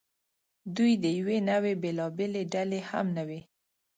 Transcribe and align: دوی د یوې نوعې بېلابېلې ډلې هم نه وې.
دوی 0.75 0.91
د 1.03 1.05
یوې 1.19 1.37
نوعې 1.49 1.73
بېلابېلې 1.83 2.43
ډلې 2.53 2.79
هم 2.89 3.05
نه 3.17 3.23
وې. 3.27 3.41